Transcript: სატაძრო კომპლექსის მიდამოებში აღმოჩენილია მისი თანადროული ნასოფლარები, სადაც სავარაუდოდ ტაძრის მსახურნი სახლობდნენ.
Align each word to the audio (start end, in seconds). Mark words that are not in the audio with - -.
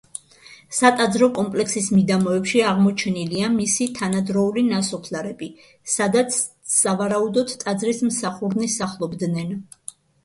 სატაძრო 0.75 1.27
კომპლექსის 1.39 1.89
მიდამოებში 1.97 2.63
აღმოჩენილია 2.69 3.51
მისი 3.57 3.87
თანადროული 3.99 4.63
ნასოფლარები, 4.71 5.51
სადაც 5.97 6.39
სავარაუდოდ 6.79 7.55
ტაძრის 7.67 8.03
მსახურნი 8.11 8.75
სახლობდნენ. 8.81 9.55